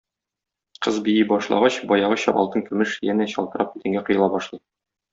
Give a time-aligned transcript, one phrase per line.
[0.85, 4.67] Кыз бии башлагач, баягыча алтын-көмеш янә чылтырап идәнгә коела башлый.